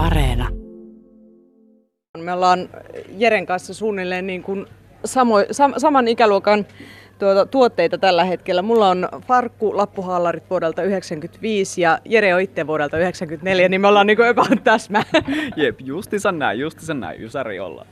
Areena. 0.00 0.48
Me 2.18 2.32
ollaan 2.32 2.68
Jeren 3.16 3.46
kanssa 3.46 3.74
suunnilleen 3.74 4.26
niin 4.26 4.42
kuin 4.42 4.66
samo, 5.04 5.36
sam, 5.50 5.72
saman 5.76 6.08
ikäluokan 6.08 6.66
tuota, 7.18 7.46
tuotteita 7.46 7.98
tällä 7.98 8.24
hetkellä. 8.24 8.62
Mulla 8.62 8.88
on 8.88 9.08
farkku 9.26 9.76
lappuhallarit 9.76 10.50
vuodelta 10.50 10.82
95 10.82 11.80
ja 11.80 11.98
Jere 12.04 12.34
on 12.34 12.40
itse 12.40 12.66
vuodelta 12.66 12.98
94, 12.98 13.68
niin 13.68 13.80
me 13.80 13.88
ollaan 13.88 14.06
niin 14.06 14.18
about 14.22 14.64
täsmä. 14.64 15.02
Jep, 15.56 15.80
justiinsa 15.80 16.32
näin, 16.32 16.58
justiinsa 16.58 16.94
näin, 16.94 17.22
ysäri 17.22 17.60
ollaan. 17.60 17.86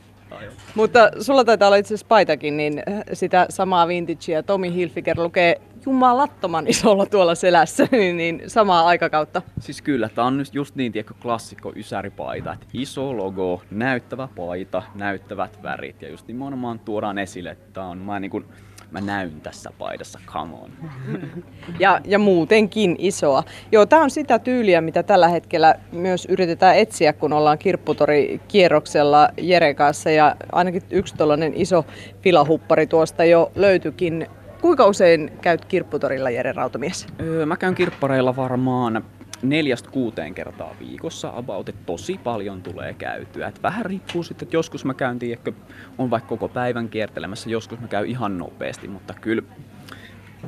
Mutta 0.74 1.10
sulla 1.20 1.44
taitaa 1.44 1.68
olla 1.68 1.76
itse 1.76 1.88
asiassa 1.94 2.06
paitakin, 2.08 2.56
niin 2.56 2.82
sitä 3.12 3.46
samaa 3.50 3.88
vintagea. 3.88 4.42
Tomi 4.42 4.74
Hilfiger 4.74 5.20
lukee 5.20 5.60
jumalattoman 5.86 6.66
isolla 6.66 7.06
tuolla 7.06 7.34
selässä, 7.34 7.88
niin, 7.92 8.16
niin 8.16 8.42
samaa 8.46 8.86
aikakautta. 8.86 9.42
Siis 9.60 9.82
kyllä, 9.82 10.08
tää 10.08 10.24
on 10.24 10.44
just 10.52 10.74
niin 10.74 10.92
tiedätkö, 10.92 11.14
klassikko 11.22 11.72
ysäripaita, 11.76 12.52
että 12.52 12.66
iso 12.72 13.16
logo, 13.16 13.62
näyttävä 13.70 14.28
paita, 14.36 14.82
näyttävät 14.94 15.62
värit 15.62 16.02
ja 16.02 16.08
just 16.08 16.26
nimenomaan 16.26 16.78
tuodaan 16.78 17.18
esille, 17.18 17.50
että 17.50 17.72
tää 17.72 17.86
on 17.86 17.98
mä 17.98 18.20
niin 18.20 18.30
kuin, 18.30 18.44
mä 18.90 19.00
näyn 19.00 19.40
tässä 19.40 19.70
paidassa, 19.78 20.18
come 20.26 20.54
on. 20.54 20.70
Ja, 21.78 22.00
ja 22.04 22.18
muutenkin 22.18 22.96
isoa. 22.98 23.42
Joo, 23.72 23.86
tämä 23.86 24.02
on 24.02 24.10
sitä 24.10 24.38
tyyliä, 24.38 24.80
mitä 24.80 25.02
tällä 25.02 25.28
hetkellä 25.28 25.74
myös 25.92 26.26
yritetään 26.30 26.76
etsiä, 26.76 27.12
kun 27.12 27.32
ollaan 27.32 27.58
kirpputori 27.58 28.40
kierroksella 28.48 29.28
Jere 29.36 29.74
kanssa. 29.74 30.10
Ja 30.10 30.36
ainakin 30.52 30.82
yksi 30.90 31.14
tällainen 31.16 31.52
iso 31.54 31.84
filahuppari 32.22 32.86
tuosta 32.86 33.24
jo 33.24 33.52
löytyikin. 33.54 34.26
Kuinka 34.60 34.86
usein 34.86 35.32
käyt 35.40 35.64
kirpputorilla, 35.64 36.30
Jere 36.30 36.52
Rautamies? 36.52 37.06
Öö, 37.20 37.46
mä 37.46 37.56
käyn 37.56 37.74
kirppareilla 37.74 38.36
varmaan 38.36 39.04
neljästä 39.42 39.90
kuuteen 39.90 40.34
kertaa 40.34 40.76
viikossa 40.80 41.32
about, 41.36 41.68
että 41.68 41.82
tosi 41.86 42.20
paljon 42.24 42.62
tulee 42.62 42.94
käytyä. 42.94 43.48
Et 43.48 43.62
vähän 43.62 43.86
riippuu 43.86 44.22
sitten, 44.22 44.46
että 44.46 44.56
joskus 44.56 44.84
mä 44.84 44.94
käyn, 44.94 45.18
tiedätkö, 45.18 45.52
on 45.98 46.10
vaikka 46.10 46.28
koko 46.28 46.48
päivän 46.48 46.88
kiertelemässä, 46.88 47.50
joskus 47.50 47.80
mä 47.80 47.88
käyn 47.88 48.06
ihan 48.06 48.38
nopeasti, 48.38 48.88
mutta 48.88 49.14
kyllä 49.20 49.42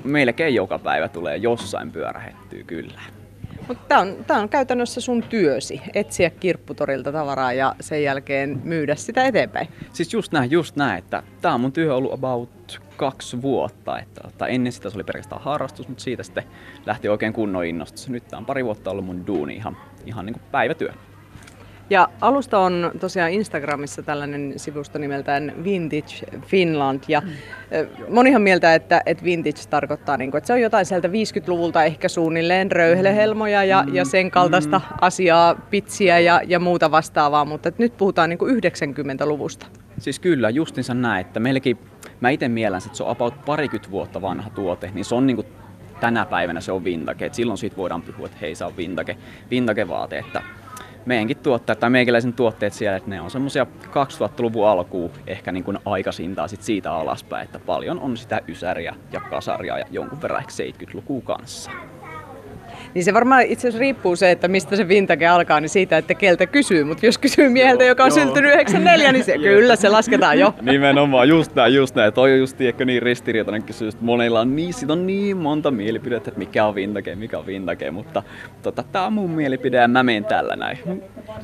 melkein 0.05 0.55
joka 0.55 0.78
päivä 0.78 1.08
tulee 1.08 1.36
jossain 1.36 1.91
pyörähettyä 1.91 2.62
kyllä. 2.66 3.00
Mutta 3.69 3.84
tämä 3.88 4.00
on, 4.00 4.16
tää 4.27 4.38
on 4.38 4.48
käytännössä 4.48 5.00
sun 5.00 5.22
työsi, 5.22 5.83
etsiä 5.94 6.31
kirpputorilta 6.31 7.12
tavaraa 7.12 7.53
ja 7.53 7.75
sen 7.81 8.03
jälkeen 8.03 8.61
myydä 8.64 8.94
sitä 8.94 9.25
eteenpäin. 9.25 9.69
Siis 9.92 10.12
just 10.12 10.33
näin, 10.33 10.50
just 10.50 10.77
näin, 10.77 10.98
että 10.98 11.22
tämä 11.41 11.55
on 11.55 11.61
mun 11.61 11.72
työ 11.72 11.94
ollut 11.94 12.12
about 12.12 12.81
kaksi 13.01 13.43
vuotta. 13.43 13.98
Että, 13.98 14.20
että 14.29 14.47
ennen 14.47 14.73
sitä 14.73 14.91
se 14.91 14.97
oli 14.97 15.05
pelkästään 15.05 15.43
harrastus, 15.43 15.89
mutta 15.89 16.03
siitä 16.03 16.23
sitten 16.23 16.45
lähti 16.87 17.09
oikein 17.09 17.33
kunnon 17.33 17.65
innostus. 17.65 18.09
Nyt 18.09 18.29
tämä 18.29 18.39
on 18.39 18.47
pari 18.47 18.65
vuotta 18.65 18.91
ollut 18.91 19.05
mun 19.05 19.27
duuni 19.27 19.55
ihan, 19.55 19.77
ihan 20.06 20.27
niin 20.27 20.34
kuin 20.34 20.43
päivätyö. 20.51 20.93
Ja 21.91 22.09
alusta 22.21 22.59
on 22.59 22.91
tosiaan 23.01 23.31
Instagramissa 23.31 24.03
tällainen 24.03 24.53
sivusto 24.56 24.98
nimeltään 24.98 25.53
Vintage 25.65 26.41
Finland. 26.47 27.01
Ja 27.09 27.21
mm. 27.21 27.28
monihan 28.09 28.43
mieltä, 28.43 28.75
että, 28.75 29.03
että 29.06 29.25
vintage 29.25 29.61
tarkoittaa, 29.71 30.17
niin 30.17 30.31
kuin, 30.31 30.39
että 30.39 30.47
se 30.47 30.53
on 30.53 30.61
jotain 30.61 30.87
sieltä 30.87 31.09
50-luvulta 31.09 31.84
ehkä 31.84 32.09
suunnilleen 32.09 32.73
röyhelehelmoja 32.73 33.65
ja, 33.65 33.84
mm. 33.87 33.95
ja 33.95 34.05
sen 34.05 34.31
kaltaista 34.31 34.78
mm. 34.78 34.97
asiaa, 35.01 35.55
pitsiä 35.71 36.19
ja, 36.19 36.41
ja 36.47 36.59
muuta 36.59 36.91
vastaavaa, 36.91 37.45
mutta 37.45 37.73
nyt 37.78 37.97
puhutaan 37.97 38.31
niin 38.31 38.39
kuin 38.39 38.56
90-luvusta. 38.56 39.67
Siis 40.01 40.19
kyllä, 40.19 40.51
justinsa 40.51 40.95
näin, 40.95 41.20
että 41.27 41.41
meilläkin, 41.41 41.79
mä 42.20 42.31
itse 42.31 42.48
mielän, 42.48 42.83
että 42.87 42.97
se 42.97 43.03
on 43.03 43.11
about 43.11 43.45
parikymmentä 43.45 43.91
vuotta 43.91 44.23
vanha 44.23 44.51
tuote, 44.51 44.91
niin 44.95 45.05
se 45.05 45.15
on 45.15 45.27
niin 45.27 45.37
kuin 45.37 45.47
tänä 46.01 46.27
päivänä 46.27 46.61
se 46.61 46.73
on 46.73 46.84
vintage. 46.84 47.27
Et 47.27 47.34
silloin 47.34 47.59
siitä 47.59 47.77
voidaan 47.77 48.03
puhua, 48.03 48.27
että 48.27 48.39
hei, 48.41 48.55
se 48.55 48.65
on 48.65 48.77
vintage, 48.77 49.17
vintage 49.51 49.89
vaate. 49.89 50.19
Että 50.19 50.43
meidänkin 51.06 51.37
tuotteet 51.37 51.81
tai 51.81 51.91
meikäläisen 51.91 52.33
tuotteet 52.33 52.73
siellä, 52.73 52.97
että 52.97 53.11
ne 53.11 53.21
on 53.21 53.31
semmoisia 53.31 53.67
2000-luvun 53.84 54.69
alkuun 54.69 55.11
ehkä 55.27 55.53
niin 55.53 55.65
kuin 55.65 55.78
aikaisintaan 55.84 56.48
sit 56.48 56.62
siitä 56.62 56.93
alaspäin, 56.93 57.45
että 57.45 57.59
paljon 57.59 58.01
on 58.01 58.16
sitä 58.16 58.41
ysäriä 58.49 58.94
ja 59.12 59.21
kasaria 59.21 59.78
ja 59.78 59.84
jonkun 59.91 60.22
verran 60.22 60.41
ehkä 60.41 60.53
70-lukua 60.84 61.22
kanssa. 61.25 61.71
Niin 62.95 63.05
se 63.05 63.15
varmaan 63.15 63.43
itse 63.43 63.69
asiassa 63.69 63.81
riippuu 63.81 64.17
se, 64.17 64.31
että 64.31 64.49
mistä 64.49 64.77
se 64.77 64.89
vintage 64.89 65.27
alkaa, 65.27 65.61
niin 65.61 65.69
siitä, 65.69 65.99
että 65.99 66.15
keltä 66.15 66.47
kysyy. 66.47 66.84
Mutta 66.84 67.06
jos 67.06 67.19
kysyy 67.19 67.49
mieheltä, 67.49 67.84
joka 67.84 68.05
on 68.05 68.11
joo. 68.11 68.15
syntynyt 68.19 68.53
94, 68.53 69.12
niin 69.12 69.25
se, 69.25 69.39
kyllä 69.39 69.77
se 69.77 69.89
lasketaan 69.89 70.39
jo. 70.39 70.55
Nimenomaan, 70.62 71.28
just 71.28 71.55
näin, 71.55 71.75
just 71.75 71.95
näin. 71.95 72.12
Toi 72.12 72.33
on 72.33 72.39
just 72.39 72.56
tiedätkö, 72.56 72.84
niin 72.84 73.03
ristiriitainen 73.03 73.62
kysymys, 73.62 73.95
että 73.95 74.05
monilla 74.06 74.41
on 74.41 74.56
niin, 74.56 74.75
siitä 74.75 74.93
on 74.93 75.06
niin 75.06 75.37
monta 75.37 75.71
mielipidettä, 75.71 76.31
että 76.31 76.39
mikä 76.39 76.67
on 76.67 76.75
vintage, 76.75 77.15
mikä 77.15 77.39
on 77.39 77.47
vintage. 77.47 77.91
Mutta 77.91 78.23
tota, 78.62 78.84
tää 78.93 79.07
on 79.07 79.12
mun 79.12 79.31
mielipide 79.31 79.77
ja 79.77 79.89
mä 79.89 80.03
menen 80.03 80.25
tällä 80.25 80.57
näin. 80.57 80.78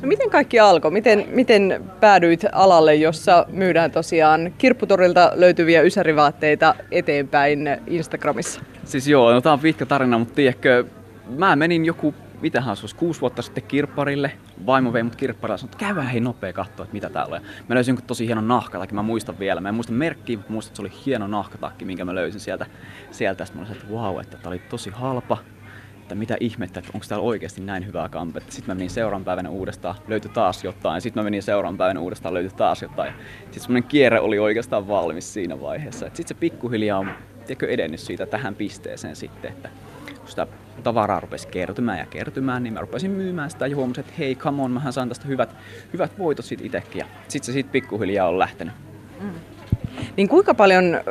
No 0.01 0.07
miten 0.07 0.29
kaikki 0.29 0.59
alkoi? 0.59 0.91
Miten, 0.91 1.25
miten 1.29 1.83
päädyit 1.99 2.45
alalle, 2.51 2.95
jossa 2.95 3.45
myydään 3.49 3.91
tosiaan 3.91 4.53
kirpputorilta 4.57 5.31
löytyviä 5.35 5.81
ysärivaatteita 5.81 6.75
eteenpäin 6.91 7.69
Instagramissa? 7.87 8.61
Siis 8.83 9.07
joo, 9.07 9.33
no 9.33 9.41
tää 9.41 9.53
on 9.53 9.59
pitkä 9.59 9.85
tarina, 9.85 10.17
mutta 10.17 10.35
tiedätkö, 10.35 10.85
mä 11.29 11.55
menin 11.55 11.85
joku, 11.85 12.15
mitähän 12.41 12.75
se 12.75 12.83
olisi, 12.83 12.95
kuusi 12.95 13.21
vuotta 13.21 13.41
sitten 13.41 13.63
kirpparille. 13.63 14.31
Vaimo 14.65 14.93
vei 14.93 15.03
mut 15.03 15.15
kirpparille 15.15 15.53
ja 15.53 15.57
sanoi, 15.57 15.71
että 15.73 15.85
käydään 15.85 16.07
hei 16.07 16.19
nopea 16.19 16.53
katsoa, 16.53 16.83
että 16.83 16.93
mitä 16.93 17.09
täällä 17.09 17.35
on. 17.35 17.41
Mä 17.67 17.75
löysin 17.75 17.91
jonkun 17.91 18.07
tosi 18.07 18.27
hienon 18.27 18.47
nahkatakki, 18.47 18.95
mä 18.95 19.01
muistan 19.01 19.39
vielä. 19.39 19.61
Mä 19.61 19.69
en 19.69 19.75
muista 19.75 19.93
merkkiä, 19.93 20.37
mutta 20.37 20.53
muistan, 20.53 20.71
että 20.71 20.75
se 20.75 20.81
oli 20.81 21.05
hieno 21.05 21.27
nahkatakki, 21.27 21.85
minkä 21.85 22.05
mä 22.05 22.15
löysin 22.15 22.41
sieltä. 22.41 22.65
sieltä. 23.11 23.45
Sitten 23.45 23.61
mä 23.61 23.67
olin, 23.67 23.81
että 23.81 23.93
wow, 23.93 24.19
että 24.21 24.37
tää 24.37 24.49
oli 24.49 24.59
tosi 24.59 24.89
halpa 24.89 25.37
että 26.07 26.15
mitä 26.15 26.37
ihmettä, 26.39 26.79
että 26.79 26.91
onko 26.93 27.05
täällä 27.09 27.25
oikeasti 27.25 27.61
näin 27.61 27.85
hyvää 27.87 28.09
kampetta. 28.09 28.51
Sitten 28.51 28.75
mä 28.75 28.75
menin 28.75 28.89
seuraavan 28.89 29.25
päivänä 29.25 29.49
uudestaan, 29.49 29.95
löytyi 30.07 30.31
taas 30.33 30.63
jotain. 30.63 31.01
Sitten 31.01 31.21
mä 31.21 31.23
menin 31.23 31.43
seuraavan 31.43 31.77
päivänä 31.77 31.99
uudestaan, 31.99 32.33
löytyi 32.33 32.57
taas 32.57 32.81
jotain. 32.81 33.13
Sitten 33.43 33.61
semmonen 33.61 33.83
kierre 33.83 34.19
oli 34.19 34.39
oikeastaan 34.39 34.87
valmis 34.87 35.33
siinä 35.33 35.61
vaiheessa. 35.61 36.05
Sitten 36.05 36.27
se 36.27 36.33
pikkuhiljaa 36.33 36.99
on 36.99 37.09
tiedätkö, 37.45 37.67
edennyt 37.67 37.99
siitä 37.99 38.25
tähän 38.25 38.55
pisteeseen 38.55 39.15
sitten, 39.15 39.51
että 39.51 39.69
kun 40.19 40.27
sitä 40.27 40.47
tavaraa 40.83 41.19
rupesi 41.19 41.47
kertymään 41.47 41.99
ja 41.99 42.05
kertymään, 42.05 42.63
niin 42.63 42.73
mä 42.73 42.81
rupesin 42.81 43.11
myymään 43.11 43.51
sitä 43.51 43.67
ja 43.67 43.75
huomasin, 43.75 43.99
että 43.99 44.13
hei, 44.17 44.35
come 44.35 44.61
on, 44.61 44.71
mähän 44.71 44.93
saan 44.93 45.09
tästä 45.09 45.27
hyvät, 45.27 45.55
hyvät 45.93 46.19
voitot 46.19 46.45
siitä 46.45 46.63
itsekin. 46.65 46.99
Ja 46.99 47.05
sitten 47.27 47.45
se 47.45 47.51
siitä 47.51 47.71
pikkuhiljaa 47.71 48.27
on 48.27 48.39
lähtenyt. 48.39 48.73
Mm. 49.21 49.29
Niin 50.17 50.29
kuinka 50.29 50.53
paljon 50.53 51.01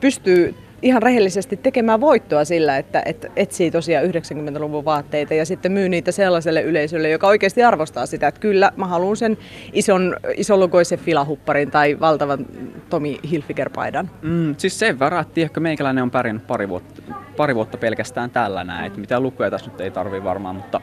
pystyy 0.00 0.54
ihan 0.84 1.02
rehellisesti 1.02 1.56
tekemään 1.56 2.00
voittoa 2.00 2.44
sillä, 2.44 2.76
että, 2.76 3.02
että 3.06 3.28
etsii 3.36 3.70
tosiaan 3.70 4.06
90-luvun 4.06 4.84
vaatteita 4.84 5.34
ja 5.34 5.46
sitten 5.46 5.72
myy 5.72 5.88
niitä 5.88 6.12
sellaiselle 6.12 6.62
yleisölle, 6.62 7.10
joka 7.10 7.26
oikeasti 7.26 7.64
arvostaa 7.64 8.06
sitä, 8.06 8.28
että 8.28 8.40
kyllä 8.40 8.72
mä 8.76 8.86
haluan 8.86 9.16
sen 9.16 9.38
ison, 9.72 10.16
isolukoisen 10.36 10.98
filahupparin 10.98 11.70
tai 11.70 12.00
valtavan 12.00 12.46
Tomi 12.90 13.18
Hilfiger-paidan. 13.30 14.10
Mm, 14.22 14.54
siis 14.58 14.78
sen 14.78 14.98
verran, 14.98 15.22
että 15.22 15.40
ehkä 15.40 15.60
meikäläinen 15.60 16.02
on 16.02 16.10
pärjännyt 16.10 16.46
pari 16.46 16.68
vuotta, 16.68 17.02
pari 17.36 17.54
vuotta 17.54 17.78
pelkästään 17.78 18.30
tällä 18.30 18.64
näin, 18.64 18.86
että 18.86 19.00
mitä 19.00 19.20
lukuja 19.20 19.50
tässä 19.50 19.70
nyt 19.70 19.80
ei 19.80 19.90
tarvi 19.90 20.24
varmaan, 20.24 20.56
mutta 20.56 20.80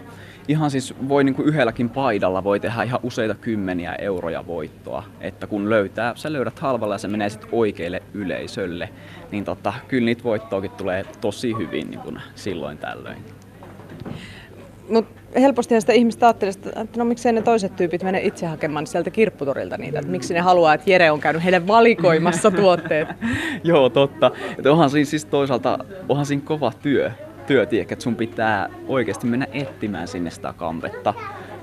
ihan 0.47 0.72
siis 0.72 0.94
voi 1.09 1.24
niin 1.24 1.35
kuin 1.35 1.47
yhdelläkin 1.47 1.90
paidalla 1.90 2.44
voi 2.44 2.59
tehdä 2.59 2.84
ihan 2.84 3.00
useita 3.03 3.35
kymmeniä 3.35 3.96
euroja 3.96 4.47
voittoa. 4.47 5.03
Että 5.22 5.47
kun 5.47 5.69
löytää, 5.69 6.13
sä 6.16 6.34
löydät 6.34 6.59
halvalla 6.59 6.96
ja 6.96 6.97
se 6.97 7.07
menee 7.07 7.29
sitten 7.29 7.50
oikeille 7.52 8.03
yleisölle, 8.13 8.90
niin 9.31 9.46
tota, 9.46 9.74
kyllä 9.88 10.06
niitä 10.06 10.24
voittoakin 10.24 10.72
tulee 10.72 11.06
tosi 11.22 11.53
hyvin 11.57 11.90
niin 11.90 12.00
kuin 12.00 12.22
silloin 12.35 12.78
tällöin. 12.78 13.18
Mut 14.90 15.06
helposti 15.35 15.81
sitä 15.81 15.94
ihmistä 15.94 16.25
ajattelee, 16.25 16.53
että 16.66 16.97
no 16.97 17.06
miksei 17.06 17.34
ne 17.34 17.41
toiset 17.41 17.75
tyypit 17.75 18.03
mene 18.03 18.19
itse 18.24 18.46
hakemaan 18.46 18.88
sieltä 18.88 19.09
kirpputorilta 19.09 19.78
niitä, 19.78 20.00
että 20.00 20.12
miksi 20.12 20.34
ne 20.34 20.40
haluaa, 20.40 20.74
että 20.74 20.90
Jere 20.90 21.12
on 21.12 21.19
käynyt 21.19 21.44
heille 21.44 21.68
valikoimassa 21.68 22.51
tuotteet. 22.62 23.07
Joo, 23.63 23.90
totta. 23.90 24.31
Että 24.57 24.72
onhan 24.72 24.90
siinä 24.90 25.06
siis 25.06 25.25
toisaalta, 25.25 25.80
onhan 26.09 26.25
siinä 26.25 26.44
kova 26.46 26.72
työ, 26.81 27.12
työ 27.47 27.66
tiedä, 27.66 27.88
että 27.91 28.03
sun 28.03 28.16
pitää 28.16 28.69
oikeasti 28.88 29.28
mennä 29.28 29.47
etsimään 29.53 30.07
sinne 30.07 30.29
sitä 30.29 30.53
kampetta. 30.57 31.13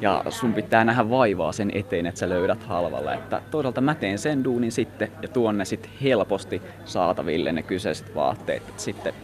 Ja 0.01 0.25
sun 0.29 0.55
pitää 0.55 0.85
nähdä 0.85 1.11
vaivaa 1.11 1.53
sen 1.53 1.71
eteen, 1.75 2.07
että 2.07 2.21
sä 2.21 2.29
löydät 2.29 2.63
halvalla. 2.63 3.15
Että 3.15 3.43
toisaalta 3.51 3.81
mä 3.81 3.95
teen 3.95 4.19
sen 4.19 4.45
duunin 4.45 4.73
sitten 4.73 5.09
ja 5.23 5.29
tuon 5.29 5.59
ne 5.59 5.65
sitten 5.65 5.91
helposti 6.03 6.63
saataville 6.85 7.53
ne 7.53 7.63
kyseiset 7.63 8.15
vaatteet. 8.15 8.63
Et 8.69 8.81
sitten 8.81 9.15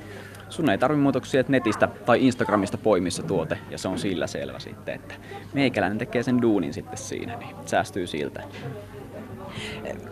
sun 0.49 0.71
ei 0.71 0.79
tarvi 0.79 0.97
muutoksia 0.97 1.41
että 1.41 1.53
netistä 1.53 1.89
tai 2.07 2.27
Instagramista 2.27 2.79
poimissa 2.79 3.23
tuote 3.23 3.59
ja 3.71 3.79
se 3.79 3.89
on 3.89 3.99
sillä 3.99 4.27
selvä 4.27 4.59
sitten, 4.59 4.95
että 4.95 5.15
meikäläinen 5.53 5.99
tekee 5.99 6.23
sen 6.23 6.43
duunin 6.43 6.75
sitten 6.75 6.99
siinä, 6.99 7.37
niin 7.37 7.57
säästyy 7.67 8.07
siltä. 8.07 8.43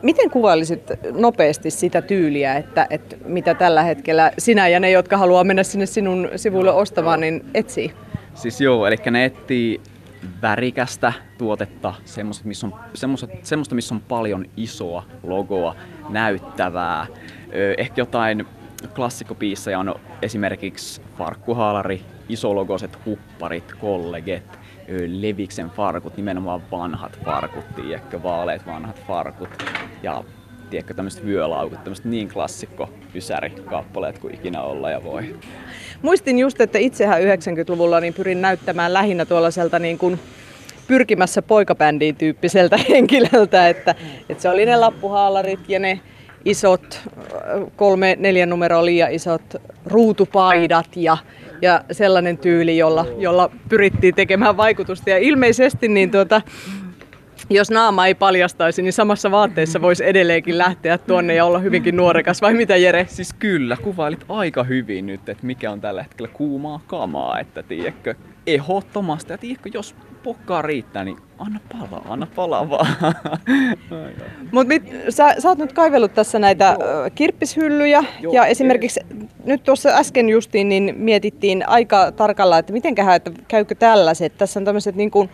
Miten 0.03 0.31
kuvailisit 0.31 0.83
nopeasti 1.13 1.71
sitä 1.71 2.03
tyyliä, 2.03 2.57
että, 2.57 2.87
että 2.91 3.17
mitä 3.27 3.55
tällä 3.55 3.83
hetkellä 3.83 4.33
sinä 4.39 4.69
ja 4.69 4.81
ne, 4.81 4.91
jotka 4.91 5.17
haluaa 5.17 5.45
mennä 5.45 5.63
sinne 5.63 5.87
sinun 5.87 6.29
sivuille 6.37 6.73
ostamaan, 6.73 7.21
niin 7.21 7.45
etsii? 7.55 7.93
Siis 8.35 8.61
joo, 8.61 8.87
eli 8.87 8.97
ne 9.11 9.25
etsii 9.25 9.81
värikästä 10.43 11.13
tuotetta, 11.39 11.95
semmoista 12.05 12.49
missä, 12.49 12.67
on, 12.67 12.75
semmoista, 12.95 13.27
semmoista, 13.43 13.75
missä 13.75 13.95
on 13.95 14.01
paljon 14.01 14.47
isoa 14.57 15.05
logoa, 15.23 15.77
näyttävää, 16.09 17.07
ehkä 17.79 18.01
jotain 18.01 18.47
klassikkopiissejä 18.95 19.79
on 19.79 19.95
esimerkiksi 20.23 21.03
farkkuhaalari, 21.19 22.03
isologoiset 22.29 22.99
hupparit, 23.07 23.73
kolleget, 23.81 24.59
Leviksen 25.07 25.71
farkut, 25.71 26.17
nimenomaan 26.17 26.63
vanhat 26.71 27.19
farkut, 27.25 27.65
tiedätkö, 27.75 28.23
vaaleet 28.23 28.67
vanhat 28.67 29.03
farkut. 29.07 29.49
Ja 30.03 30.25
tiedätkö, 30.71 30.95
tämmöiset 30.95 31.27
vyölaukut, 31.27 31.85
tämmöiset 31.85 32.05
niin 32.05 32.29
klassikko 32.29 32.91
ysärikappaleet 33.15 34.19
kuin 34.19 34.35
ikinä 34.35 34.63
olla 34.63 34.91
ja 34.91 35.05
voi. 35.05 35.37
Muistin 36.03 36.39
just, 36.39 36.61
että 36.61 36.79
itsehän 36.79 37.23
90-luvulla 37.23 38.01
niin 38.01 38.15
pyrin 38.15 38.43
näyttämään 38.43 38.93
lähinnä 38.93 39.25
tuollaiselta 39.25 39.79
niin 39.79 39.99
kuin 39.99 40.19
pyrkimässä 40.87 41.43
poikabändiin 41.43 42.17
tyyppiseltä 42.17 42.77
henkilöltä, 42.89 43.69
että, 43.69 43.95
että 44.29 44.43
se 44.43 44.49
oli 44.49 44.67
ne 44.67 44.77
lappuhaalarit 44.77 45.69
ja 45.69 45.79
ne 45.79 46.01
isot, 46.45 47.01
kolme, 47.77 48.17
neljän 48.19 48.51
numero 48.51 48.85
liian 48.85 49.13
isot 49.13 49.57
ruutupaidat 49.87 50.97
ja, 50.97 51.17
ja 51.63 51.85
sellainen 51.93 52.39
tyyli, 52.39 52.79
jolla, 52.79 53.07
jolla 53.19 53.51
pyrittiin 53.69 54.15
tekemään 54.15 54.57
vaikutusta. 54.57 55.11
Ja 55.11 55.19
ilmeisesti 55.19 55.89
niin 55.89 56.11
tuota, 56.11 56.43
jos 57.51 57.71
naama 57.71 58.07
ei 58.07 58.15
paljastaisi, 58.15 58.83
niin 58.83 58.93
samassa 58.93 59.31
vaatteessa 59.31 59.83
voisi 59.83 60.05
edelleenkin 60.05 60.59
lähteä 60.59 60.99
tuonne 60.99 61.35
ja 61.35 61.45
olla 61.45 61.59
hyvinkin 61.59 61.97
nuorekas, 61.97 62.43
vai 62.43 62.55
mitä 62.55 62.77
Jere? 62.77 63.07
Siis 63.09 63.33
kyllä, 63.33 63.77
kuvailit 63.77 64.25
aika 64.29 64.65
hyvin 64.65 65.07
nyt, 65.07 65.29
että 65.29 65.47
mikä 65.47 65.71
on 65.71 65.81
tällä 65.81 66.03
hetkellä 66.03 66.31
kuumaa 66.33 66.81
kamaa, 66.87 67.41
että 67.41 67.63
tiedätkö, 67.63 68.15
ehdottomasti, 68.47 69.33
ja 69.33 69.39
tiedätkö, 69.39 69.71
jos 69.75 69.95
pokkaa 70.23 70.63
riittää, 70.63 71.05
niin 71.05 71.17
anna 71.39 71.61
palaa, 71.73 72.07
anna 72.09 72.27
palaa 72.35 72.71
vaan. 72.71 72.87
Mutta 74.53 74.75
sä, 75.09 75.35
sä 75.39 75.49
oot 75.49 75.59
nyt 75.59 75.73
kaivellut 75.73 76.15
tässä 76.15 76.39
näitä 76.39 76.77
Joo. 76.81 77.11
kirppishyllyjä 77.15 78.05
Joo, 78.21 78.33
ja 78.33 78.47
esimerkiksi 78.47 79.01
eri. 79.11 79.29
nyt 79.45 79.63
tuossa 79.63 79.89
äsken 79.89 80.29
justiin 80.29 80.69
niin 80.69 80.95
mietittiin 80.99 81.69
aika 81.69 82.13
tarkalla, 82.13 82.59
että 82.59 82.73
mitenköhän, 82.73 83.17
että 83.17 83.31
käykö 83.49 83.75
tällaiset. 83.75 84.39
Tässä 84.39 84.61
on 84.61 84.65
tämmöiset 84.65 84.95
niin 84.95 85.11
kuin 85.11 85.31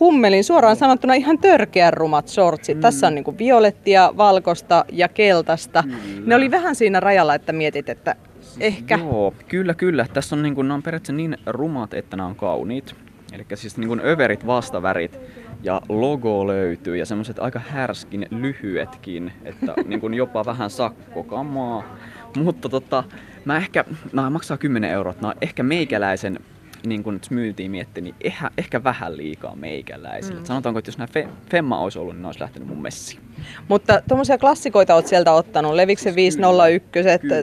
hummelin 0.00 0.44
suoraan 0.44 0.76
sanottuna 0.76 1.14
ihan 1.14 1.38
törkeän 1.38 1.92
rumat 1.92 2.28
shortsit. 2.28 2.76
Mm. 2.76 2.80
Tässä 2.80 3.06
on 3.06 3.14
niin 3.14 3.24
kuin 3.24 3.38
violettia, 3.38 4.12
valkosta 4.16 4.84
ja 4.92 5.08
keltaista. 5.08 5.82
Kyllä. 5.82 6.26
Ne 6.26 6.34
oli 6.34 6.50
vähän 6.50 6.74
siinä 6.74 7.00
rajalla, 7.00 7.34
että 7.34 7.52
mietit, 7.52 7.88
että 7.88 8.16
ehkä. 8.60 8.98
Joo, 8.98 9.34
kyllä, 9.48 9.74
kyllä. 9.74 10.06
Tässä 10.12 10.36
on, 10.36 10.42
niin 10.42 10.54
kuin, 10.54 10.68
nämä 10.68 10.74
on 10.74 10.82
periaatteessa 10.82 11.12
niin 11.12 11.36
rumat, 11.46 11.94
että 11.94 12.16
nämä 12.16 12.26
on 12.26 12.36
kauniit. 12.36 12.94
Eli 13.32 13.46
siis 13.54 13.76
niin 13.76 13.88
kuin 13.88 14.00
överit 14.04 14.46
vastavärit 14.46 15.18
ja 15.62 15.80
logo 15.88 16.46
löytyy 16.46 16.96
ja 16.96 17.06
semmoiset 17.06 17.38
aika 17.38 17.58
härskin 17.58 18.26
lyhyetkin, 18.30 19.32
että 19.44 19.74
niin 19.86 20.00
kuin 20.00 20.14
jopa 20.14 20.44
vähän 20.44 20.70
sakkokamaa. 20.70 21.96
Mutta 22.36 22.68
tota, 22.68 23.04
mä 23.44 23.56
ehkä, 23.56 23.84
nämä 24.12 24.30
maksaa 24.30 24.56
10 24.56 24.90
euroa, 24.90 25.14
nämä 25.20 25.28
on 25.28 25.34
ehkä 25.40 25.62
meikäläisen 25.62 26.38
niin 26.86 27.02
kuin 27.02 27.20
Smoothie 27.22 27.68
mietti, 27.68 28.00
niin 28.00 28.14
ehkä, 28.20 28.50
ehkä 28.58 28.84
vähän 28.84 29.16
liikaa 29.16 29.56
meikäläisille. 29.56 30.40
Mm. 30.40 30.46
Sanotaanko, 30.46 30.78
että 30.78 30.88
jos 30.88 30.98
nämä 30.98 31.06
Fe, 31.06 31.28
Femma 31.50 31.78
olisi 31.78 31.98
ollut, 31.98 32.14
niin 32.14 32.22
ne 32.22 32.28
olisi 32.28 32.40
lähtenyt 32.40 32.68
mun 32.68 32.82
messiin. 32.82 33.22
Mutta 33.68 34.02
tuommoisia 34.08 34.38
klassikoita 34.38 34.94
olet 34.94 35.06
sieltä 35.06 35.32
ottanut. 35.32 35.74
Leviksen 35.74 36.14
501, 36.14 36.90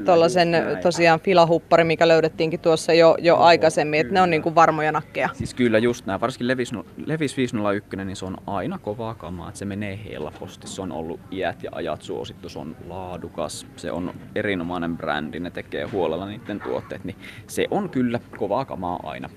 tuollaisen 0.05 0.49
tosiaan 0.81 1.19
filahuppari, 1.19 1.83
mikä 1.83 2.07
löydettiinkin 2.07 2.59
tuossa 2.59 2.93
jo, 2.93 3.15
jo 3.19 3.29
Joo, 3.29 3.39
aikaisemmin, 3.39 3.99
että 3.99 4.13
ne 4.13 4.21
on 4.21 4.29
niin 4.29 4.41
kuin 4.41 4.55
varmoja 4.55 4.91
nakkeja. 4.91 5.29
Siis 5.33 5.53
kyllä 5.53 5.77
just 5.77 6.05
nämä, 6.05 6.19
varsinkin 6.19 6.47
Levis, 6.47 6.71
Levis 7.05 7.37
501, 7.37 7.95
niin 7.95 8.15
se 8.15 8.25
on 8.25 8.37
aina 8.47 8.77
kovaa 8.77 9.15
kamaa, 9.15 9.47
että 9.47 9.59
se 9.59 9.65
menee 9.65 9.99
helposti. 10.09 10.67
Se 10.67 10.81
on 10.81 10.91
ollut 10.91 11.19
iät 11.31 11.63
ja 11.63 11.69
ajat 11.73 12.01
suosittu, 12.01 12.49
se 12.49 12.59
on 12.59 12.75
laadukas, 12.87 13.67
se 13.75 13.91
on 13.91 14.13
erinomainen 14.35 14.97
brändi, 14.97 15.39
ne 15.39 15.51
tekee 15.51 15.83
huolella 15.83 16.25
niiden 16.25 16.59
tuotteet, 16.59 17.03
niin 17.03 17.15
se 17.47 17.67
on 17.71 17.89
kyllä 17.89 18.19
kovaa 18.37 18.65
kamaa 18.65 18.99
aina. 19.03 19.28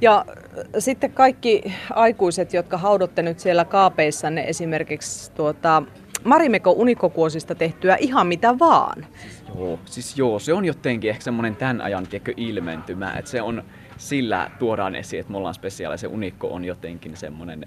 Ja 0.00 0.24
sitten 0.78 1.12
kaikki 1.12 1.62
aikuiset, 1.90 2.54
jotka 2.54 2.78
haudotte 2.78 3.22
nyt 3.22 3.38
siellä 3.38 3.64
kaapeissanne 3.64 4.44
esimerkiksi 4.48 5.32
tuota, 5.32 5.82
Marimeko 6.24 6.70
unikokuosista 6.70 7.54
tehtyä 7.54 7.96
ihan 8.00 8.26
mitä 8.26 8.58
vaan. 8.58 9.06
Joo, 9.54 9.78
siis 9.84 10.18
joo, 10.18 10.38
se 10.38 10.52
on 10.52 10.64
jotenkin 10.64 11.10
ehkä 11.10 11.22
semmoinen 11.22 11.56
tämän 11.56 11.80
ajan 11.80 12.06
tiedätkö, 12.06 12.32
ilmentymä, 12.36 13.12
että 13.18 13.30
se 13.30 13.42
on, 13.42 13.62
sillä 13.96 14.50
tuodaan 14.58 14.94
esiin, 14.94 15.20
että 15.20 15.32
me 15.32 15.38
ollaan 15.38 15.54
spesiaali, 15.54 15.98
se 15.98 16.06
unikko 16.06 16.48
on 16.48 16.64
jotenkin 16.64 17.16
semmoinen 17.16 17.66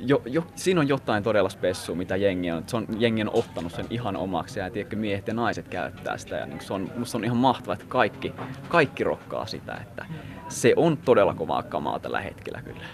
jo, 0.00 0.22
jo, 0.26 0.46
siinä 0.54 0.80
on 0.80 0.88
jotain 0.88 1.22
todella 1.22 1.48
spessua, 1.48 1.96
mitä 1.96 2.16
jengi 2.16 2.50
on. 2.50 2.64
Se 2.66 2.76
on, 2.76 2.86
jengi 2.98 3.22
on 3.22 3.30
ottanut 3.32 3.72
sen 3.72 3.86
ihan 3.90 4.16
omaksi 4.16 4.60
ja 4.60 4.70
tiedätkö, 4.70 4.96
miehet 4.96 5.28
ja 5.28 5.34
naiset 5.34 5.68
käyttää 5.68 6.18
sitä. 6.18 6.36
Ja 6.36 6.46
niin 6.46 6.60
se 6.60 6.72
on, 6.74 6.90
musta 6.96 7.18
on 7.18 7.24
ihan 7.24 7.36
mahtavaa, 7.36 7.74
että 7.74 7.86
kaikki, 7.88 8.32
kaikki 8.68 9.04
rokkaa 9.04 9.46
sitä. 9.46 9.74
Että 9.74 10.06
se 10.48 10.72
on 10.76 10.96
todella 10.96 11.34
kovaa 11.34 11.62
kamaa 11.62 11.98
tällä 11.98 12.20
hetkellä 12.20 12.62
kyllä. 12.62 12.84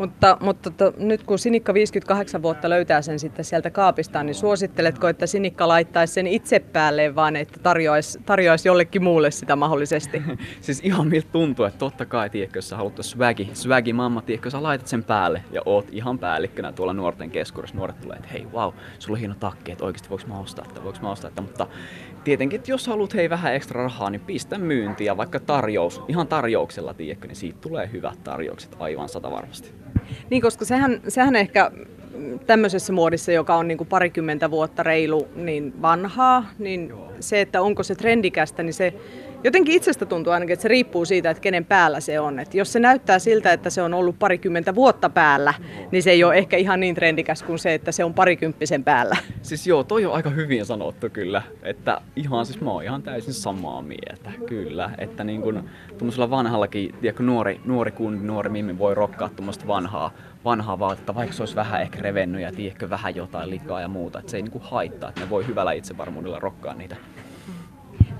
Mutta, 0.00 0.36
mutta 0.40 0.70
to, 0.70 0.92
nyt 0.96 1.22
kun 1.22 1.38
Sinikka 1.38 1.74
58 1.74 2.42
vuotta 2.42 2.70
löytää 2.70 3.02
sen 3.02 3.18
sitten 3.18 3.44
sieltä 3.44 3.70
kaapista, 3.70 4.22
niin 4.22 4.34
suositteletko, 4.34 5.08
että 5.08 5.26
Sinikka 5.26 5.68
laittaisi 5.68 6.14
sen 6.14 6.26
itse 6.26 6.58
päälle, 6.58 7.14
vaan 7.14 7.36
että 7.36 7.60
tarjoaisi, 7.62 8.20
tarjoaisi 8.26 8.68
jollekin 8.68 9.02
muulle 9.02 9.30
sitä 9.30 9.56
mahdollisesti? 9.56 10.22
siis 10.60 10.80
ihan 10.84 11.08
miltä 11.08 11.28
tuntuu, 11.32 11.64
että 11.64 11.78
totta 11.78 12.06
kai, 12.06 12.30
tiedätkö, 12.30 12.58
jos 12.58 12.68
sä 12.68 12.76
haluat 12.76 12.94
swagi, 13.00 13.50
swagi 13.52 13.92
mamma, 13.92 14.22
tiedätkö, 14.22 14.50
sä 14.50 14.62
laitat 14.62 14.86
sen 14.86 15.04
päälle 15.04 15.44
ja 15.52 15.62
oot 15.66 15.86
ihan 15.92 16.18
päällikkönä 16.18 16.72
tuolla 16.72 16.92
nuorten 16.92 17.30
keskuudessa. 17.30 17.76
Nuoret 17.76 18.00
tulee, 18.00 18.16
että 18.16 18.28
hei, 18.28 18.46
wow, 18.52 18.72
sulla 18.98 19.16
on 19.16 19.20
hieno 19.20 19.34
takki, 19.40 19.72
että 19.72 19.84
oikeasti 19.84 20.10
voiko 20.10 20.24
mä 20.26 20.38
ostaa 20.38 20.64
että 20.68 20.84
voiko 20.84 20.98
mä 21.02 21.10
ostaa 21.10 21.28
että, 21.28 21.42
mutta 21.42 21.66
tietenkin, 22.24 22.58
että 22.58 22.70
jos 22.70 22.86
haluat 22.86 23.14
hei 23.14 23.30
vähän 23.30 23.54
ekstra 23.54 23.82
rahaa, 23.82 24.10
niin 24.10 24.20
pistä 24.20 24.58
myyntiä, 24.58 25.16
vaikka 25.16 25.40
tarjous, 25.40 26.02
ihan 26.08 26.26
tarjouksella, 26.26 26.94
tiedätkö, 26.94 27.28
niin 27.28 27.36
siitä 27.36 27.58
tulee 27.60 27.90
hyvät 27.92 28.24
tarjoukset 28.24 28.76
aivan 28.78 29.08
sata 29.08 29.30
varmasti. 29.30 29.80
Niin, 30.30 30.42
koska 30.42 30.64
sehän, 30.64 31.00
sehän 31.08 31.36
ehkä 31.36 31.70
tämmöisessä 32.46 32.92
muodissa, 32.92 33.32
joka 33.32 33.54
on 33.54 33.68
niin 33.68 33.78
kuin 33.78 33.88
parikymmentä 33.88 34.50
vuotta 34.50 34.82
reilu 34.82 35.28
niin 35.34 35.82
vanhaa, 35.82 36.50
niin 36.58 36.92
se, 37.20 37.40
että 37.40 37.62
onko 37.62 37.82
se 37.82 37.94
trendikästä, 37.94 38.62
niin 38.62 38.74
se 38.74 38.94
jotenkin 39.44 39.74
itsestä 39.74 40.06
tuntuu 40.06 40.32
ainakin, 40.32 40.52
että 40.52 40.62
se 40.62 40.68
riippuu 40.68 41.04
siitä, 41.04 41.30
että 41.30 41.40
kenen 41.40 41.64
päällä 41.64 42.00
se 42.00 42.20
on. 42.20 42.38
Että 42.38 42.56
jos 42.56 42.72
se 42.72 42.80
näyttää 42.80 43.18
siltä, 43.18 43.52
että 43.52 43.70
se 43.70 43.82
on 43.82 43.94
ollut 43.94 44.18
parikymmentä 44.18 44.74
vuotta 44.74 45.10
päällä, 45.10 45.54
niin 45.90 46.02
se 46.02 46.10
ei 46.10 46.24
ole 46.24 46.34
ehkä 46.34 46.56
ihan 46.56 46.80
niin 46.80 46.94
trendikäs 46.94 47.42
kuin 47.42 47.58
se, 47.58 47.74
että 47.74 47.92
se 47.92 48.04
on 48.04 48.14
parikymppisen 48.14 48.84
päällä. 48.84 49.16
Siis 49.42 49.66
joo, 49.66 49.84
toi 49.84 50.06
on 50.06 50.14
aika 50.14 50.30
hyvin 50.30 50.66
sanottu 50.66 51.10
kyllä. 51.10 51.42
Että 51.62 52.00
ihan 52.16 52.46
siis 52.46 52.60
mä 52.60 52.70
oon 52.70 52.84
ihan 52.84 53.02
täysin 53.02 53.34
samaa 53.34 53.82
mieltä, 53.82 54.30
kyllä. 54.46 54.90
Että 54.98 55.24
niin 55.24 55.42
kun 55.42 55.64
tuommoisella 55.88 56.30
vanhallakin, 56.30 56.94
tiedätkö, 57.00 57.22
nuori, 57.22 57.60
nuori 57.64 57.90
kundi, 57.90 58.26
nuori 58.26 58.50
mimmi 58.50 58.78
voi 58.78 58.94
rokkaa 58.94 59.28
tuommoista 59.28 59.66
vanhaa, 59.66 60.12
vanhaa 60.44 60.78
vaatetta, 60.78 61.14
vaikka 61.14 61.36
se 61.36 61.42
olisi 61.42 61.56
vähän 61.56 61.82
ehkä 61.82 62.02
revennyt 62.02 62.42
ja 62.42 62.52
tiedätkö, 62.52 62.90
vähän 62.90 63.16
jotain 63.16 63.50
likaa 63.50 63.80
ja 63.80 63.88
muuta. 63.88 64.18
Että 64.18 64.30
se 64.30 64.36
ei 64.36 64.42
niin 64.42 64.52
haittaa, 64.60 65.08
että 65.08 65.20
ne 65.20 65.30
voi 65.30 65.46
hyvällä 65.46 65.72
itsevarmuudella 65.72 66.38
rokkaa 66.38 66.74
niitä 66.74 66.96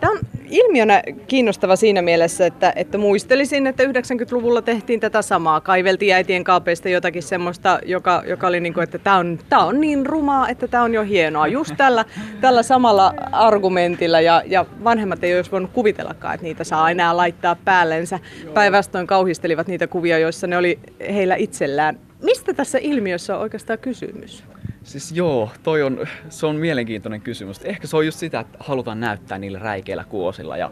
Tämä 0.00 0.12
on 0.12 0.18
ilmiönä 0.50 1.02
kiinnostava 1.26 1.76
siinä 1.76 2.02
mielessä, 2.02 2.46
että, 2.46 2.72
että 2.76 2.98
muistelisin, 2.98 3.66
että 3.66 3.82
90-luvulla 3.82 4.62
tehtiin 4.62 5.00
tätä 5.00 5.22
samaa. 5.22 5.60
Kaiveltiin 5.60 6.14
äitien 6.14 6.44
kaapeista 6.44 6.88
jotakin 6.88 7.22
semmoista, 7.22 7.78
joka, 7.86 8.22
joka 8.26 8.46
oli 8.46 8.60
niin 8.60 8.74
kuin, 8.74 8.84
että 8.84 8.98
tämä 8.98 9.16
on, 9.16 9.38
tämä 9.48 9.64
on 9.64 9.80
niin 9.80 10.06
rumaa, 10.06 10.48
että 10.48 10.68
tämä 10.68 10.82
on 10.82 10.94
jo 10.94 11.02
hienoa. 11.02 11.46
Just 11.46 11.74
tällä, 11.76 12.04
tällä 12.40 12.62
samalla 12.62 13.14
argumentilla 13.32 14.20
ja, 14.20 14.42
ja 14.46 14.66
vanhemmat 14.84 15.24
ei 15.24 15.36
olisi 15.36 15.50
voinut 15.50 15.70
kuvitellakaan, 15.72 16.34
että 16.34 16.46
niitä 16.46 16.64
saa 16.64 16.90
enää 16.90 17.16
laittaa 17.16 17.56
päällensä. 17.64 18.18
Päinvastoin 18.54 19.06
kauhistelivat 19.06 19.66
niitä 19.66 19.86
kuvia, 19.86 20.18
joissa 20.18 20.46
ne 20.46 20.56
oli 20.56 20.78
heillä 21.00 21.34
itsellään. 21.34 21.98
Mistä 22.22 22.54
tässä 22.54 22.78
ilmiössä 22.78 23.36
on 23.36 23.42
oikeastaan 23.42 23.78
kysymys? 23.78 24.44
Siis 24.90 25.12
joo, 25.12 25.50
toi 25.62 25.82
on, 25.82 26.06
se 26.28 26.46
on 26.46 26.56
mielenkiintoinen 26.56 27.20
kysymys. 27.20 27.60
Ehkä 27.64 27.86
se 27.86 27.96
on 27.96 28.06
just 28.06 28.18
sitä, 28.18 28.40
että 28.40 28.58
halutaan 28.60 29.00
näyttää 29.00 29.38
niillä 29.38 29.58
räikeillä 29.58 30.04
kuosilla 30.04 30.56
ja 30.56 30.70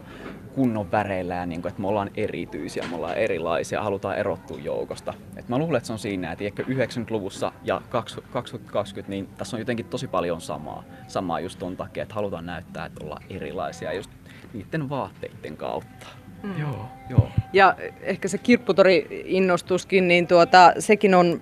kunnon 0.55 0.91
väreillä 0.91 1.35
ja 1.35 1.45
niin 1.45 1.61
kuin, 1.61 1.69
että 1.69 1.81
me 1.81 1.87
ollaan 1.87 2.11
erityisiä, 2.15 2.85
me 2.89 2.95
ollaan 2.95 3.17
erilaisia, 3.17 3.83
halutaan 3.83 4.17
erottua 4.17 4.57
joukosta. 4.63 5.13
Et 5.37 5.49
mä 5.49 5.57
luulen, 5.57 5.77
että 5.77 5.87
se 5.87 5.93
on 5.93 5.99
siinä, 5.99 6.31
että 6.31 6.43
ehkä 6.43 6.63
90-luvussa 6.63 7.51
ja 7.63 7.81
2020, 7.89 9.09
niin 9.09 9.27
tässä 9.37 9.57
on 9.57 9.61
jotenkin 9.61 9.85
tosi 9.85 10.07
paljon 10.07 10.41
samaa, 10.41 10.83
samaa 11.07 11.39
just 11.39 11.59
ton 11.59 11.77
takia, 11.77 12.03
että 12.03 12.15
halutaan 12.15 12.45
näyttää, 12.45 12.85
että 12.85 13.03
ollaan 13.03 13.23
erilaisia 13.29 13.93
just 13.93 14.09
niiden 14.53 14.89
vaatteiden 14.89 15.57
kautta. 15.57 16.07
Mm. 16.43 16.59
Joo, 16.59 16.85
joo. 17.09 17.29
Ja 17.53 17.75
ehkä 18.01 18.27
se 18.27 18.37
kirpputori-innostuskin, 18.37 20.07
niin 20.07 20.27
tuota, 20.27 20.73
sekin 20.79 21.15
on 21.15 21.41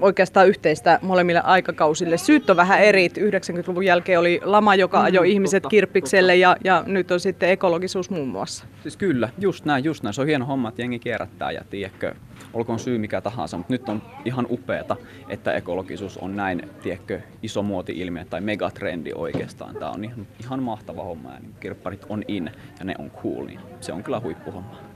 oikeastaan 0.00 0.48
yhteistä 0.48 0.98
molemmille 1.02 1.40
aikakausille. 1.40 2.18
Syyt 2.18 2.50
on 2.50 2.56
vähän 2.56 2.80
eri. 2.80 3.08
90-luvun 3.08 3.84
jälkeen 3.84 4.18
oli 4.18 4.40
lama, 4.44 4.74
joka 4.74 4.98
mm, 4.98 5.04
ajoi 5.04 5.26
mm, 5.26 5.32
ihmiset 5.32 5.62
totta, 5.62 5.70
kirppikselle 5.70 6.32
totta. 6.32 6.40
Ja, 6.40 6.56
ja 6.64 6.84
nyt 6.86 7.10
on 7.10 7.20
sitten 7.20 7.50
ekologisuus 7.50 8.10
muun 8.10 8.28
muassa. 8.28 8.64
Siis 8.82 8.96
kyllä, 8.96 9.28
just 9.38 9.64
näin, 9.64 9.84
just 9.84 10.02
näin. 10.02 10.14
Se 10.14 10.20
on 10.20 10.26
hieno 10.26 10.46
homma, 10.46 10.68
että 10.68 10.82
jengi 10.82 10.98
kierrättää 10.98 11.50
ja 11.50 11.64
tiedätkö, 11.70 12.14
olkoon 12.52 12.78
syy 12.78 12.98
mikä 12.98 13.20
tahansa, 13.20 13.56
mutta 13.56 13.72
nyt 13.72 13.88
on 13.88 14.02
ihan 14.24 14.46
upeata, 14.50 14.96
että 15.28 15.52
ekologisuus 15.52 16.18
on 16.18 16.36
näin, 16.36 16.70
tiedätkö, 16.82 17.20
iso 17.42 17.62
muoti-ilmiö 17.62 18.24
tai 18.24 18.40
megatrendi 18.40 19.10
oikeastaan. 19.14 19.76
Tämä 19.76 19.90
on 19.90 20.04
ihan, 20.04 20.26
ihan 20.40 20.62
mahtava 20.62 21.04
homma 21.04 21.32
ja 21.32 21.38
niin 21.40 21.54
kirpparit 21.60 22.06
on 22.08 22.22
in 22.28 22.50
ja 22.78 22.84
ne 22.84 22.94
on 22.98 23.10
cool, 23.10 23.46
niin 23.46 23.60
se 23.80 23.92
on 23.92 24.02
kyllä 24.02 24.20
huippuhomma 24.20 24.93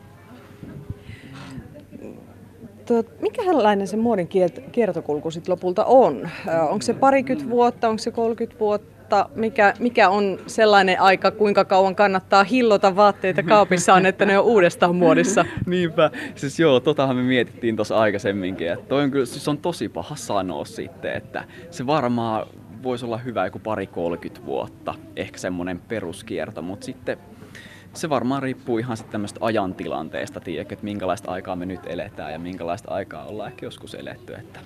mikälainen 3.20 3.86
se 3.86 3.96
muodin 3.96 4.28
kiertokulku 4.72 5.30
sitten 5.30 5.52
lopulta 5.52 5.84
on? 5.84 6.28
Onko 6.68 6.82
se 6.82 6.94
parikymmentä 6.94 7.50
vuotta, 7.50 7.88
onko 7.88 7.98
se 7.98 8.10
30 8.10 8.60
vuotta? 8.60 9.28
Mikä, 9.34 9.74
mikä 9.78 10.08
on 10.08 10.38
sellainen 10.46 11.00
aika, 11.00 11.30
kuinka 11.30 11.64
kauan 11.64 11.94
kannattaa 11.94 12.44
hillota 12.44 12.96
vaatteita 12.96 13.42
kaapissaan, 13.42 14.06
että 14.06 14.26
ne 14.26 14.38
on 14.38 14.44
uudestaan 14.44 14.96
muodissa? 14.96 15.44
Niinpä. 15.66 16.10
Siis 16.34 16.60
joo, 16.60 16.80
totahan 16.80 17.16
me 17.16 17.22
mietittiin 17.22 17.76
tuossa 17.76 17.98
aikaisemminkin. 17.98 18.72
Että 18.72 18.86
toi 18.86 19.02
on 19.02 19.10
kyllä, 19.10 19.26
siis 19.26 19.48
on 19.48 19.58
tosi 19.58 19.88
paha 19.88 20.16
sanoa 20.16 20.64
sitten, 20.64 21.12
että 21.12 21.44
se 21.70 21.86
varmaan 21.86 22.46
voisi 22.82 23.04
olla 23.04 23.18
hyvä 23.18 23.44
joku 23.44 23.58
pari 23.58 23.86
30 23.86 24.46
vuotta, 24.46 24.94
ehkä 25.16 25.38
semmoinen 25.38 25.80
peruskierto, 25.80 26.62
mutta 26.62 26.86
sitten 26.86 27.18
se 27.98 28.10
varmaan 28.10 28.42
riippuu 28.42 28.78
ihan 28.78 28.96
sitten 28.96 29.12
tämmöistä 29.12 29.38
ajantilanteesta, 29.42 30.40
tiedätkö, 30.40 30.74
että 30.74 30.84
minkälaista 30.84 31.30
aikaa 31.30 31.56
me 31.56 31.66
nyt 31.66 31.80
eletään 31.86 32.32
ja 32.32 32.38
minkälaista 32.38 32.90
aikaa 32.90 33.24
ollaan 33.24 33.50
ehkä 33.50 33.66
joskus 33.66 33.94
eletty. 33.94 34.34
Että 34.34 34.60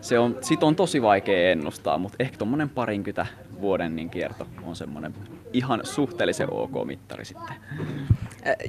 se 0.00 0.18
on, 0.18 0.38
sit 0.40 0.62
on 0.62 0.76
tosi 0.76 1.02
vaikea 1.02 1.50
ennustaa, 1.50 1.98
mutta 1.98 2.16
ehkä 2.20 2.38
tuommoinen 2.38 2.68
parinkytä 2.68 3.26
vuoden 3.60 3.96
niin 3.96 4.10
kierto 4.10 4.46
on 4.66 4.76
semmoinen 4.76 5.14
ihan 5.52 5.80
suhteellisen 5.84 6.52
ok 6.52 6.86
mittari 6.86 7.24
sitten. 7.24 7.54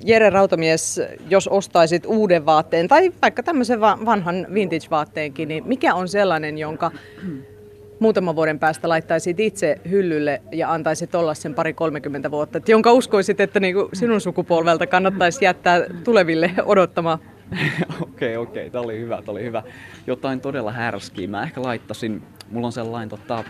Jere 0.04 0.30
Rautamies, 0.30 1.02
jos 1.30 1.48
ostaisit 1.48 2.06
uuden 2.06 2.46
vaatteen 2.46 2.88
tai 2.88 3.12
vaikka 3.22 3.44
tämmöisen 3.44 3.82
vanhan 3.82 4.48
vintage-vaatteenkin, 4.54 5.48
niin 5.48 5.68
mikä 5.68 5.96
on 5.96 6.08
sellainen, 6.08 6.58
jonka 6.58 6.92
muutaman 8.00 8.36
vuoden 8.36 8.60
päästä 8.60 8.90
laittaisit 8.90 9.40
itse 9.40 9.82
hyllylle 9.90 10.42
ja 10.52 10.74
antaisit 10.74 11.16
olla 11.16 11.34
sen 11.34 11.54
pari 11.54 11.74
30 11.74 12.32
vuotta, 12.32 12.58
että 12.58 12.72
jonka 12.72 12.92
uskoisit, 12.92 13.40
että 13.40 13.60
niinku 13.60 13.90
sinun 13.94 14.22
sukupolvelta 14.22 14.88
kannattaisi 14.88 15.46
jättää 15.46 15.82
tuleville 16.04 16.52
odottamaan? 16.66 17.20
Okei, 18.02 18.38
okei, 18.38 18.38
okay, 18.38 18.70
tämä 18.70 18.84
oli 18.84 19.00
hyvä, 19.00 19.16
tämä 19.16 19.32
oli 19.32 19.44
hyvä. 19.44 19.64
Jotain 20.08 20.42
todella 20.42 20.72
härskiä. 20.72 21.28
Mä 21.28 21.44
ehkä 21.44 21.62
laittasin, 21.62 22.24
mulla 22.52 22.68
on 22.68 22.72
sellainen 22.72 23.10
tota, 23.10 23.44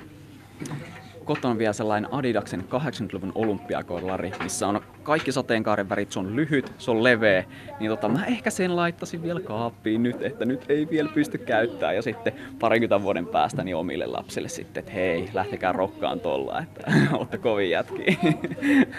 kotona 1.28 1.58
vielä 1.58 1.74
sellainen 1.74 2.14
Adidaksen 2.14 2.64
80-luvun 2.74 3.32
olympiakollari, 3.36 4.32
missä 4.44 4.68
on 4.68 4.82
kaikki 5.04 5.32
sateenkaaren 5.32 5.90
värit, 5.90 6.12
se 6.12 6.20
on 6.20 6.36
lyhyt, 6.36 6.72
se 6.78 6.92
on 6.92 7.04
leveä, 7.04 7.44
niin 7.80 7.92
tota, 7.92 8.10
mä 8.10 8.26
ehkä 8.26 8.50
sen 8.50 8.76
laittasin 8.76 9.24
vielä 9.24 9.40
kaappiin 9.40 10.04
nyt, 10.04 10.22
että 10.22 10.46
nyt 10.46 10.66
ei 10.70 10.90
vielä 10.90 11.10
pysty 11.14 11.38
käyttämään 11.38 11.96
ja 11.96 12.02
sitten 12.02 12.34
parikymmentä 12.60 13.04
vuoden 13.04 13.28
päästä 13.28 13.64
niin 13.64 13.76
omille 13.76 14.06
lapsille 14.06 14.48
sitten, 14.48 14.82
että 14.82 14.92
hei, 14.92 15.30
lähtekää 15.34 15.72
rokkaan 15.72 16.20
tolla, 16.20 16.62
että 16.62 16.92
olette 17.18 17.38
kovin 17.38 17.70
jätkiä. 17.70 18.16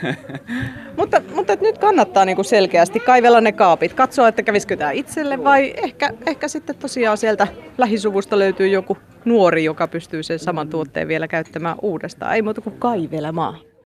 mutta, 0.98 1.22
mutta 1.34 1.56
nyt 1.60 1.78
kannattaa 1.78 2.24
niinku 2.24 2.42
selkeästi 2.42 3.00
kaivella 3.00 3.40
ne 3.40 3.52
kaapit, 3.52 3.94
katsoa, 3.94 4.28
että 4.28 4.42
kävisikö 4.42 4.76
tämä 4.76 4.90
itselle 4.90 5.44
vai 5.44 5.74
ehkä, 5.76 6.10
ehkä 6.26 6.48
sitten 6.48 6.76
tosiaan 6.76 7.18
sieltä 7.18 7.46
lähisuvusta 7.78 8.38
löytyy 8.38 8.68
joku 8.68 8.98
nuori, 9.24 9.64
joka 9.64 9.88
pystyy 9.88 10.22
sen 10.22 10.38
saman 10.38 10.68
tuotteen 10.68 11.08
vielä 11.08 11.28
käyttämään 11.28 11.76
uudestaan. 11.82 12.34
Ei 12.34 12.42
muuta 12.42 12.60
kuin 12.60 12.78
kaivelemaan. 12.78 13.68